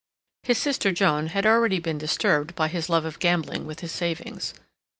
His 0.41 0.57
sister 0.57 0.91
Joan 0.91 1.27
had 1.27 1.45
already 1.45 1.77
been 1.77 1.99
disturbed 1.99 2.55
by 2.55 2.69
his 2.69 2.89
love 2.89 3.05
of 3.05 3.19
gambling 3.19 3.67
with 3.67 3.81
his 3.81 3.91
savings. 3.91 4.55